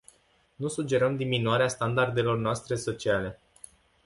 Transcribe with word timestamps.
Nu 0.55 0.67
sugerăm 0.67 1.15
diminuarea 1.15 1.67
standardelor 1.67 2.37
noastre 2.37 2.75
sociale. 2.75 3.39